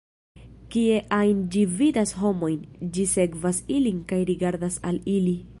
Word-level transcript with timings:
Kie 0.75 0.95
ajn 1.17 1.43
ĝi 1.55 1.65
vidas 1.81 2.15
homojn, 2.23 2.57
ĝi 2.97 3.07
sekvas 3.15 3.63
ilin 3.79 4.03
kaj 4.13 4.23
rigardas 4.35 4.83
al 4.93 5.03
ili. 5.19 5.41